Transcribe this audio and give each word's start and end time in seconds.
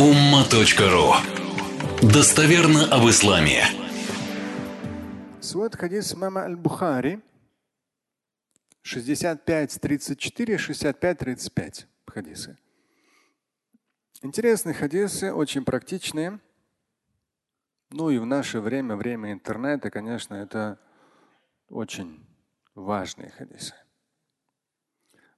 umma.ru 0.00 1.12
Достоверно 2.00 2.86
об 2.86 3.06
исламе. 3.10 3.64
Свод 5.42 5.76
хадис 5.76 6.14
мама 6.14 6.44
Аль-Бухари 6.44 7.20
65-34, 8.82 10.56
65-35 10.56 11.84
хадисы. 12.06 12.56
Интересные 14.22 14.72
хадисы, 14.72 15.34
очень 15.34 15.66
практичные. 15.66 16.40
Ну 17.90 18.08
и 18.08 18.16
в 18.16 18.24
наше 18.24 18.60
время, 18.60 18.96
время 18.96 19.32
интернета, 19.32 19.90
конечно, 19.90 20.34
это 20.34 20.78
очень 21.68 22.26
важные 22.74 23.28
хадисы. 23.36 23.74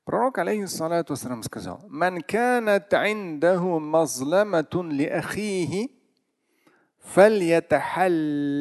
Пророк, 0.05 0.37
алейхиссалату 0.37 1.13
вассалам, 1.13 1.43
сказал, 1.43 1.81
«Ман 1.89 2.21
канат 2.21 2.93
индаху 2.93 3.79
мазламатун 3.79 4.91
ли 4.91 5.05
ахихи, 5.05 5.97
فليتحلله 7.15 8.57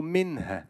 منها 0.00 0.64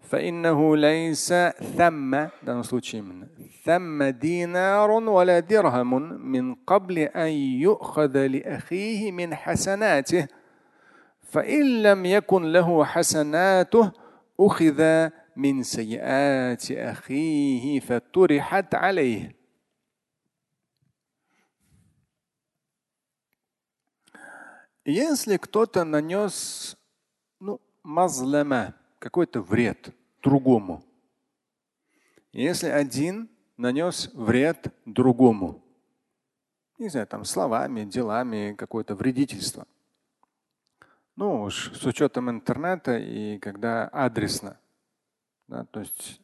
فإنه 0.00 0.76
ليس 0.76 1.32
ثم 1.76 2.26
данном 2.42 2.62
случае 2.62 3.00
именно 3.00 3.28
ثم 3.64 4.02
دينار 4.04 4.90
ولا 4.90 5.40
درهم 5.40 6.20
من 6.30 6.54
قبل 6.54 6.98
أن 6.98 7.28
يؤخذ 7.66 8.26
لأخيه 8.26 9.12
من 9.12 9.34
حسناته 9.34 10.26
فإن 11.22 11.82
لم 11.82 12.06
يكن 12.06 12.52
له 12.52 12.84
حسناته 12.84 13.92
أخذ 14.40 15.08
من 15.38 15.62
سيئات 15.62 16.70
أخيه 16.70 17.80
فطرحت 17.80 18.74
عليه 18.74 19.44
Если 24.86 25.38
кто-то 25.38 25.82
нанес 25.84 26.76
ну, 27.40 27.58
мазлама, 27.82 28.74
какой-то 28.98 29.40
вред 29.40 29.94
другому, 30.22 30.84
если 32.32 32.68
один 32.68 33.30
нанес 33.56 34.10
вред 34.12 34.74
другому, 34.84 35.64
не 36.78 36.90
знаю, 36.90 37.06
там 37.06 37.24
словами, 37.24 37.84
делами, 37.84 38.54
какое-то 38.58 38.94
вредительство. 38.94 39.66
Ну 41.16 41.44
уж 41.44 41.72
с 41.72 41.86
учетом 41.86 42.28
интернета 42.28 42.98
и 42.98 43.38
когда 43.38 43.88
адресно. 43.88 44.58
да, 45.49 45.65
то 45.65 45.79
есть 45.79 46.21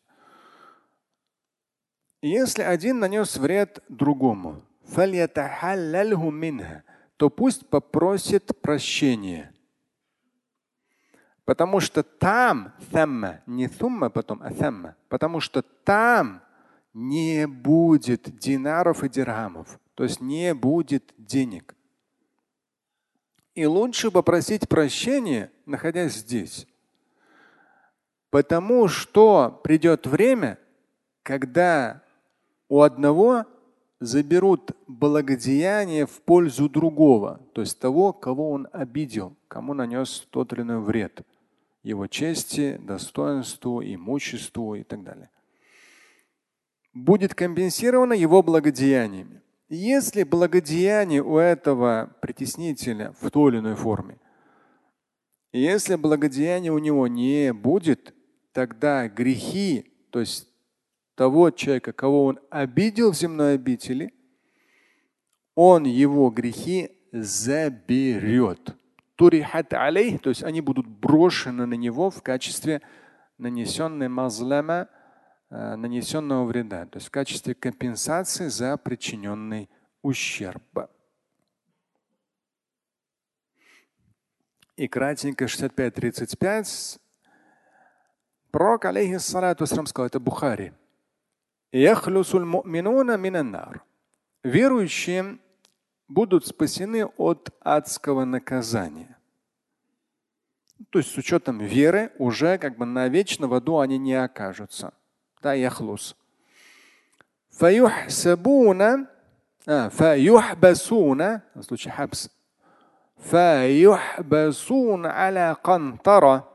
если 2.22 2.62
один 2.62 3.00
нанес 3.00 3.38
вред 3.38 3.84
другому, 3.90 4.62
то 7.18 7.30
пусть 7.32 7.68
попросит 7.68 8.62
прощения. 8.62 9.52
Потому 11.44 11.80
что 11.80 12.04
там, 12.04 12.74
тамма, 12.92 13.42
не 13.48 13.68
сумма 13.68 14.12
потом, 14.12 14.44
а 14.44 14.54
тамма, 14.54 14.96
потому 15.10 15.40
что 15.40 15.64
там 15.64 16.44
не 16.94 17.48
будет 17.48 18.38
динаров 18.38 19.04
и 19.04 19.10
дирхамов, 19.10 19.80
то 19.96 20.04
есть 20.04 20.22
не 20.22 20.54
будет 20.54 21.14
денег. 21.18 21.76
И 23.56 23.66
лучше 23.66 24.12
попросить 24.12 24.70
прощения, 24.70 25.52
находясь 25.66 26.14
здесь. 26.14 26.68
Потому 28.36 28.90
что 28.90 29.62
придет 29.64 30.06
время, 30.06 30.60
когда 31.24 32.04
у 32.68 32.82
одного 32.82 33.46
заберут 34.02 34.72
благодеяние 34.88 36.06
в 36.06 36.20
пользу 36.20 36.68
другого, 36.68 37.40
то 37.54 37.62
есть 37.62 37.80
того, 37.80 38.12
кого 38.12 38.52
он 38.52 38.68
обидел, 38.74 39.38
кому 39.48 39.74
нанес 39.74 40.28
тот 40.32 40.52
или 40.52 40.64
иной 40.64 40.82
вред, 40.82 41.22
его 41.82 42.08
чести, 42.08 42.78
достоинству, 42.84 43.82
имуществу 43.82 44.76
и 44.76 44.84
так 44.84 45.02
далее. 45.02 45.30
Будет 46.94 47.36
компенсировано 47.36 48.12
его 48.12 48.44
благодеяниями. 48.44 49.44
Если 49.70 50.24
благодеяние 50.24 51.24
у 51.24 51.38
этого 51.38 52.14
притеснителя 52.22 53.16
в 53.22 53.32
той 53.32 53.54
или 53.54 53.60
иной 53.60 53.76
форме, 53.76 54.18
если 55.54 55.96
благодеяния 55.96 56.74
у 56.74 56.80
него 56.80 57.08
не 57.08 57.54
будет, 57.54 58.14
тогда 58.56 59.10
грехи, 59.10 59.92
то 60.12 60.22
есть 60.22 60.48
того 61.16 61.52
человека, 61.52 61.92
кого 61.92 62.24
он 62.24 62.40
обидел 62.50 63.12
в 63.12 63.16
земной 63.16 63.56
обители, 63.56 64.14
он 65.56 65.84
его 65.84 66.30
грехи 66.30 66.98
заберет. 67.12 68.78
Турихат 69.16 69.74
алей, 69.74 70.18
то 70.18 70.30
есть 70.30 70.42
они 70.42 70.62
будут 70.62 70.88
брошены 70.88 71.66
на 71.66 71.74
него 71.74 72.10
в 72.10 72.24
качестве 72.24 72.82
нанесенной 73.38 74.08
мазлама, 74.08 74.88
э, 75.50 75.76
нанесенного 75.76 76.46
вреда, 76.46 76.86
то 76.86 76.98
есть 76.98 77.08
в 77.08 77.12
качестве 77.12 77.56
компенсации 77.56 78.48
за 78.48 78.78
причиненный 78.78 79.70
ущерб. 80.02 80.90
И 84.78 84.88
кратенько 84.88 85.46
65-35 85.46 87.02
Пророк, 88.56 88.86
алейхиссалату 88.86 89.66
сказал, 89.66 90.06
это 90.08 90.22
Бухари. 90.22 90.72
Верующие 94.44 95.40
будут 96.08 96.48
спасены 96.48 97.06
от 97.18 97.50
адского 97.60 98.24
наказания. 98.24 99.18
То 100.90 101.00
есть 101.00 101.12
с 101.12 101.18
учетом 101.18 101.60
веры 101.60 102.14
уже 102.18 102.58
как 102.58 102.78
бы 102.78 102.86
навечно 102.86 103.50
в 103.50 103.54
аду 103.54 103.80
они 103.80 103.98
не 103.98 104.14
окажутся. 104.14 104.94
Да, 105.42 105.52
яхлус. 105.52 106.16
Фаюхсабуна, 107.50 109.10
а, 109.66 109.90
фаюхбасуна, 109.90 111.44
в 111.56 111.62
случае 111.62 111.92
хабс, 111.94 112.30
фаюхбасуна 113.18 115.14
аля 115.14 115.58
кантара– 115.62 116.48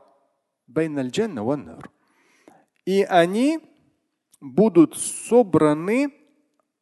и 2.85 3.03
они 3.03 3.59
будут 4.39 4.97
собраны, 4.97 6.13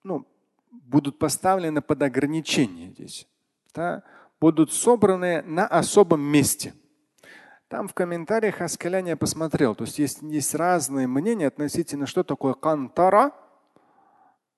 ну, 0.03 0.25
будут 0.71 1.19
поставлены 1.19 1.81
под 1.81 2.01
ограничение 2.03 2.89
здесь. 2.89 3.27
Да, 3.73 4.03
будут 4.39 4.71
собраны 4.71 5.41
на 5.43 5.67
особом 5.67 6.21
месте. 6.21 6.73
Там 7.67 7.87
в 7.87 7.93
комментариях 7.93 8.61
Аскалян 8.61 9.05
я 9.05 9.15
посмотрел. 9.15 9.75
То 9.75 9.83
есть 9.83 9.99
есть, 9.99 10.21
есть 10.23 10.55
разные 10.55 11.07
мнения 11.07 11.47
относительно, 11.47 12.07
что 12.07 12.23
такое 12.23 12.55
кантара, 12.55 13.31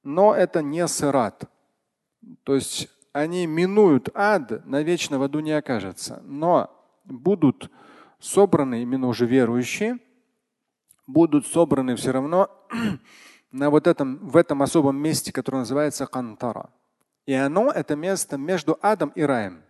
но 0.03 0.33
это 0.33 0.61
не 0.61 0.87
сырат. 0.87 1.43
То 2.43 2.55
есть 2.55 2.87
они 3.11 3.47
минуют 3.47 4.09
ад, 4.13 4.65
навечно 4.65 5.19
в 5.19 5.23
аду 5.23 5.39
не 5.41 5.51
окажется. 5.51 6.21
Но 6.23 6.69
будут 7.03 7.69
собраны 8.20 8.82
именно 8.82 9.08
уже 9.08 9.26
верующие – 9.26 10.06
будут 11.06 11.46
собраны 11.46 11.96
все 11.96 12.10
равно 12.10 12.50
на 13.52 13.70
вот 13.70 13.86
этом, 13.86 14.18
в 14.28 14.36
этом 14.36 14.62
особом 14.62 14.96
месте, 14.96 15.32
которое 15.32 15.58
называется 15.58 16.06
Кантара. 16.06 16.70
И 17.26 17.32
оно, 17.32 17.70
это 17.70 17.96
место 17.96 18.36
между 18.36 18.78
адом 18.82 19.10
и 19.14 19.22
раем. 19.22 19.62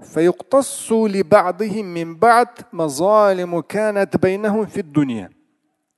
فيقتص 0.00 0.92
لبعضهم 0.92 1.84
من 1.84 2.16
بعد 2.16 2.48
مظالم 2.72 3.60
كانت 3.60 4.16
بينهم 4.16 4.66
في 4.66 4.80
الدنيا. 4.80 5.30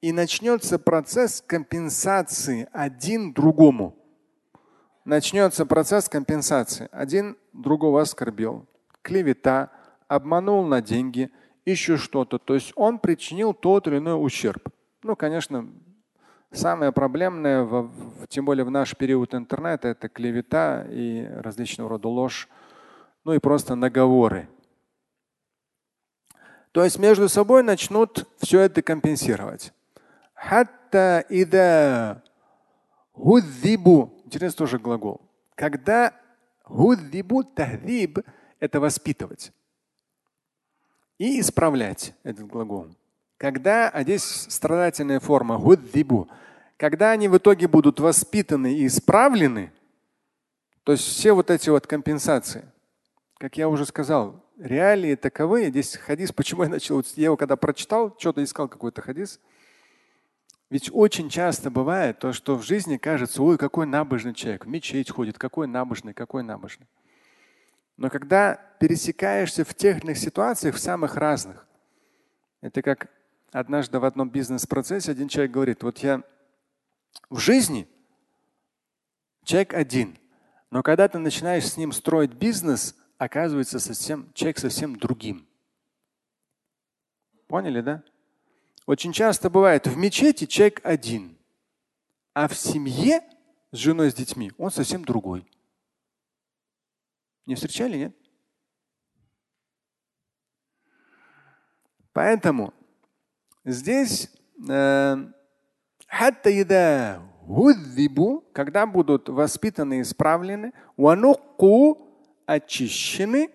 И 0.03 0.11
начнется 0.11 0.81
процесс 0.81 1.41
компенсации 1.47 2.69
один 2.73 3.33
другому. 3.33 3.95
Начнется 5.05 5.65
процесс 5.67 6.09
компенсации. 6.09 6.89
Один 6.91 7.37
другого 7.53 8.01
оскорбил. 8.01 8.67
Клевета, 9.03 9.71
обманул 10.08 10.66
на 10.66 10.82
деньги– 10.82 11.32
еще 11.68 11.98
что-то. 11.98 12.40
То 12.40 12.54
есть 12.56 12.72
он 12.76 12.98
причинил 12.98 13.54
тот 13.54 13.88
или 13.88 13.98
иной 13.98 14.14
ущерб. 14.14 14.70
Ну, 15.04 15.16
конечно, 15.16 15.70
самое 16.52 16.92
проблемное, 16.92 17.64
в, 17.64 17.92
тем 18.30 18.46
более 18.46 18.64
в 18.64 18.72
наш 18.72 18.96
период 18.96 19.36
интернета, 19.36 19.90
это 19.90 20.08
клевета 20.08 20.86
и 20.90 21.26
различного 21.26 21.90
рода 21.90 22.08
ложь, 22.08 22.48
ну 23.26 23.34
и 23.34 23.40
просто 23.40 23.76
наговоры. 23.76 24.48
То 26.72 26.84
есть 26.84 27.00
между 27.00 27.28
собой 27.28 27.64
начнут 27.64 28.26
все 28.38 28.62
это 28.62 28.82
компенсировать. 28.82 29.74
Интересный 34.26 34.58
тоже 34.58 34.80
глагол. 34.80 35.22
Когда 35.56 36.14
худзибу 36.64 37.44
тахдиб– 37.44 38.20
это 38.60 38.80
воспитывать 38.80 39.52
и 41.18 41.40
исправлять 41.40 42.14
этот 42.24 42.48
глагол. 42.48 42.88
Когда, 43.38 43.90
а 43.90 44.04
здесь 44.04 44.24
страдательная 44.24 45.20
форма 45.20 45.58
гуддибу, 45.58 46.28
когда 46.78 47.12
они 47.12 47.28
в 47.28 47.38
итоге 47.38 47.68
будут 47.68 48.00
воспитаны 48.00 48.74
и 48.74 48.88
исправлены, 48.88 49.72
То 50.84 50.94
есть 50.94 51.04
все 51.04 51.34
вот 51.34 51.52
эти 51.52 51.70
вот 51.70 51.86
компенсации, 51.86 52.66
как 53.40 53.58
я 53.58 53.68
уже 53.68 53.86
сказал, 53.86 54.42
реалии 54.58 55.16
таковы. 55.16 55.68
Здесь 55.68 55.98
хадис, 55.98 56.32
почему 56.32 56.64
я 56.64 56.70
начал, 56.70 57.04
я 57.16 57.26
его 57.26 57.38
когда 57.38 57.56
прочитал, 57.56 58.16
что-то 58.18 58.44
искал 58.44 58.68
какой-то 58.68 59.02
хадис. 59.02 59.40
Ведь 60.70 60.90
очень 60.92 61.30
часто 61.30 61.72
бывает 61.72 62.20
то, 62.20 62.34
что 62.34 62.56
в 62.56 62.64
жизни 62.64 62.98
кажется, 62.98 63.42
ой, 63.42 63.58
какой 63.58 63.86
набожный 63.86 64.34
человек, 64.34 64.66
в 64.66 64.70
мечеть 64.70 65.10
ходит, 65.10 65.38
какой 65.38 65.68
набожный, 65.68 66.14
какой 66.14 66.44
набожный. 66.44 66.88
Но 67.98 68.10
когда 68.10 68.56
пересекаешься 68.80 69.66
в 69.66 69.74
тех 69.74 70.04
ситуациях, 70.18 70.76
в 70.76 70.80
самых 70.80 71.16
разных, 71.16 71.68
это 72.62 72.82
как 72.82 73.10
однажды 73.52 74.00
в 74.00 74.06
одном 74.06 74.30
бизнес-процессе 74.30 75.12
один 75.12 75.28
человек 75.28 75.52
говорит, 75.52 75.84
вот 75.84 75.98
я 76.00 76.24
в 77.30 77.40
жизни 77.40 77.88
человек 79.44 79.74
один, 79.74 80.18
но 80.70 80.84
когда 80.84 81.08
ты 81.08 81.18
начинаешь 81.18 81.68
с 81.68 81.78
ним 81.78 81.92
строить 81.92 82.34
бизнес, 82.34 82.96
оказывается 83.18 83.80
совсем, 83.80 84.32
человек 84.34 84.60
совсем 84.60 84.96
другим. 84.96 85.48
Поняли, 87.48 87.82
да? 87.82 88.04
Очень 88.86 89.12
часто 89.12 89.50
бывает 89.50 89.88
в 89.88 89.98
мечети 89.98 90.46
человек 90.46 90.82
один, 90.84 91.38
а 92.34 92.48
в 92.48 92.56
семье 92.56 93.22
с 93.72 93.78
женой, 93.78 94.12
с 94.12 94.14
детьми 94.14 94.52
он 94.58 94.70
совсем 94.70 95.04
другой. 95.04 95.50
Не 97.48 97.56
встречали, 97.56 97.98
нет? 97.98 98.16
Поэтому 102.12 102.74
здесь 103.64 104.30
э, 104.70 105.16
когда 108.52 108.86
будут 108.86 109.30
воспитаны 109.30 110.00
и 110.00 110.02
исправлены, 110.02 110.74
очищены, 112.46 113.50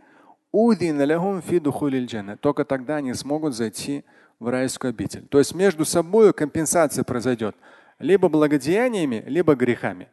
только 2.37 2.65
тогда 2.65 2.97
они 2.97 3.13
смогут 3.15 3.55
зайти 3.55 4.05
в 4.39 4.49
райскую 4.49 4.91
обитель. 4.91 5.27
То 5.27 5.39
есть 5.39 5.55
между 5.55 5.85
собой 5.85 6.33
компенсация 6.33 7.05
произойдет 7.05 7.57
либо 7.99 8.29
благодеяниями, 8.29 9.23
либо 9.27 9.55
грехами. 9.55 10.09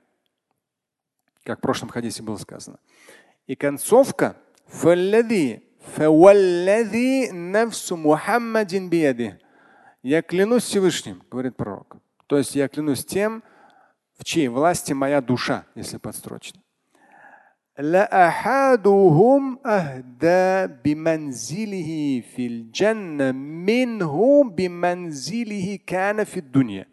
Как 1.44 1.60
в 1.60 1.62
прошлом 1.62 1.90
хадисе 1.90 2.24
было 2.24 2.36
сказано. 2.36 2.78
И 3.49 3.55
концовка 3.55 4.37
я 10.03 10.23
клянусь 10.23 10.65
Всевышним, 10.65 11.23
говорит 11.31 11.57
пророк. 11.57 11.97
То 12.27 12.39
есть 12.39 12.57
я 12.57 12.69
клянусь 12.69 13.05
тем, 13.05 13.43
в 14.19 14.25
чьей 14.25 14.49
власти 14.49 14.93
моя 14.93 15.21
душа, 15.21 15.67
если 15.75 15.99
подстрочно. 15.99 16.61
لأحدهم 17.79 19.59
أهدى 19.67 20.75
بمنزله 20.85 22.23
في 22.37 22.47
الجنة 22.47 23.33
منه 23.67 24.45
بمنزله 24.45 25.79
كان 25.87 26.25
في 26.25 26.37
الدنيا. 26.37 26.87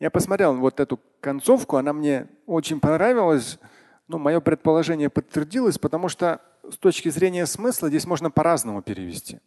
Я 0.00 0.10
посмотрел 0.10 0.56
вот 0.56 0.80
эту 0.80 1.00
концовку, 1.20 1.76
она 1.76 1.92
мне 1.92 2.28
очень 2.46 2.80
понравилась. 2.80 3.58
Ну, 4.07 4.17
мое 4.17 4.39
предположение 4.41 5.09
подтвердилось, 5.09 5.77
потому 5.77 6.09
что 6.09 6.41
с 6.69 6.77
точки 6.77 7.09
зрения 7.09 7.45
смысла 7.45 7.89
здесь 7.89 8.05
можно 8.05 8.29
по-разному 8.29 8.81
перевести. 8.81 9.39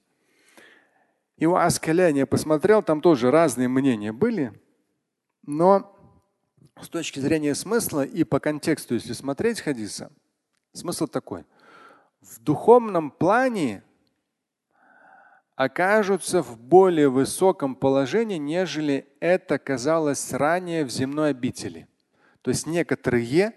Его 1.36 1.58
Аскаляне 1.58 2.20
я 2.20 2.26
посмотрел, 2.26 2.82
там 2.82 3.00
тоже 3.00 3.30
разные 3.30 3.68
мнения 3.68 4.12
были, 4.12 4.58
но 5.42 5.94
с 6.80 6.88
точки 6.88 7.20
зрения 7.20 7.54
смысла 7.54 8.04
и 8.04 8.24
по 8.24 8.40
контексту, 8.40 8.94
если 8.94 9.12
смотреть 9.12 9.60
хадиса, 9.60 10.10
смысл 10.72 11.06
такой. 11.06 11.44
В 12.20 12.40
духовном 12.40 13.10
плане 13.10 13.82
окажутся 15.56 16.42
в 16.42 16.58
более 16.58 17.08
высоком 17.08 17.74
положении, 17.74 18.36
нежели 18.36 19.06
это 19.20 19.58
казалось 19.58 20.32
ранее 20.32 20.84
в 20.84 20.90
земной 20.90 21.30
обители. 21.30 21.88
То 22.42 22.50
есть 22.50 22.66
некоторые 22.66 23.54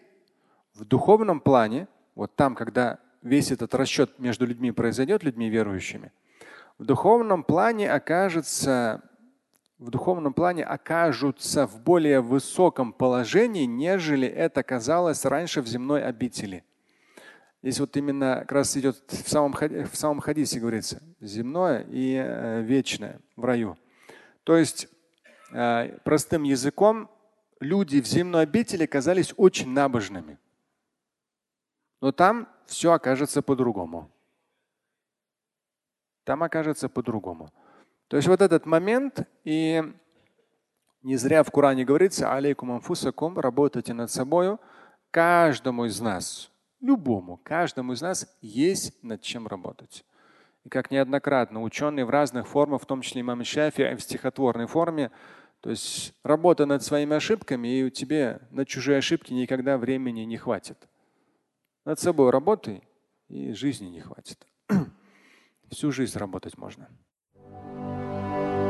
в 0.80 0.86
духовном 0.86 1.42
плане, 1.42 1.88
вот 2.16 2.36
там, 2.36 2.56
когда 2.56 3.00
весь 3.22 3.52
этот 3.52 3.76
расчет 3.76 4.18
между 4.18 4.46
людьми 4.46 4.72
произойдет, 4.72 5.24
людьми 5.24 5.50
верующими, 5.50 6.12
в 6.78 6.86
духовном 6.86 7.44
плане 7.44 7.92
окажется 7.92 9.04
в 9.78 9.92
духовном 9.92 10.34
плане 10.34 10.66
окажутся 10.66 11.66
в 11.66 11.80
более 11.80 12.20
высоком 12.20 12.92
положении, 12.92 13.64
нежели 13.64 14.28
это 14.28 14.62
казалось 14.62 15.24
раньше 15.24 15.62
в 15.62 15.68
земной 15.68 16.04
обители. 16.04 16.66
Здесь 17.64 17.80
вот 17.80 17.96
именно 17.96 18.40
как 18.42 18.52
раз 18.52 18.76
идет 18.76 19.02
в 19.08 19.30
самом, 19.30 19.54
в 19.54 19.96
самом 19.96 20.20
хадисе 20.20 20.60
говорится 20.60 21.02
земное 21.22 21.86
и 21.90 22.14
э, 22.14 22.62
вечное 22.62 23.22
в 23.38 23.46
раю. 23.46 23.78
То 24.44 24.58
есть 24.58 24.90
э, 25.54 25.98
простым 26.04 26.44
языком 26.44 27.10
люди 27.62 28.02
в 28.02 28.06
земной 28.06 28.44
обители 28.44 28.86
казались 28.86 29.34
очень 29.38 29.70
набожными. 29.70 30.38
Но 32.01 32.12
там 32.12 32.48
все 32.66 32.94
окажется 32.94 33.42
по-другому. 33.42 34.10
Там 36.24 36.44
окажется 36.44 36.90
по-другому. 36.90 37.51
То 38.07 38.18
есть 38.18 38.28
вот 38.28 38.42
этот 38.42 38.66
момент, 38.66 39.28
и 39.44 39.84
не 41.01 41.16
зря 41.16 41.44
в 41.44 41.51
Коране 41.51 41.86
говорится, 41.86 42.34
алейкум 42.34 42.72
анфусакум, 42.72 43.40
работайте 43.40 43.94
над 43.94 44.12
собой, 44.12 44.57
каждому 45.12 45.86
из 45.86 46.00
нас, 46.00 46.51
любому, 46.81 47.40
каждому 47.44 47.94
из 47.94 48.02
нас 48.02 48.28
есть 48.42 49.04
над 49.04 49.22
чем 49.22 49.48
работать. 49.48 50.06
И 50.63 50.69
как 50.69 50.92
неоднократно 50.92 51.62
ученые 51.62 52.06
в 52.06 52.10
разных 52.10 52.48
формах, 52.48 52.81
в 52.81 52.86
том 52.86 53.02
числе 53.02 53.22
имам 53.22 53.44
Шафи 53.44 53.95
в 53.95 54.02
стихотворной 54.02 54.68
форме, 54.68 55.12
то 55.62 55.69
есть 55.69 56.13
работа 56.24 56.66
над 56.66 56.84
своими 56.84 57.16
ошибками, 57.16 57.68
и 57.68 57.84
у 57.84 57.90
тебя 57.90 58.40
на 58.52 58.66
чужие 58.66 58.98
ошибки 58.98 59.34
никогда 59.34 59.78
времени 59.78 60.22
не 60.22 60.38
хватит. 60.38 60.78
Над 61.90 62.00
собой 62.00 62.30
работай, 62.30 62.84
и 63.30 63.52
жизни 63.54 63.88
не 63.88 64.02
хватит. 64.02 64.46
Всю 65.72 65.92
жизнь 65.92 66.20
работать 66.20 66.56
можно. 66.56 66.88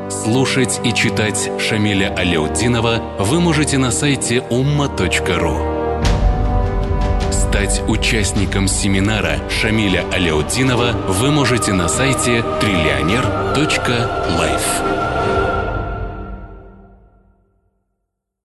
Слушать 0.10 0.80
и 0.86 0.94
читать 0.94 1.52
Шамиля 1.60 2.16
Аляутдинова 2.16 3.18
вы 3.20 3.42
можете 3.42 3.78
на 3.78 3.92
сайте 3.92 4.38
umma.ru. 4.38 6.00
Стать 7.34 7.84
участником 7.90 8.70
семинара 8.70 9.50
Шамиля 9.50 10.10
Аляутдинова 10.14 10.94
вы 10.94 11.32
можете 11.32 11.74
на 11.74 11.90
сайте 11.90 12.42
триллионер.life. 12.62 15.09